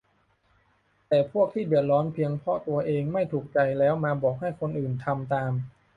[1.07, 5.51] แต่พวกที่เดือดร้อนเพียงเพราะตัวเองไม่ถูกใจ แล้วมาบอกให้คนอื่นทำตาม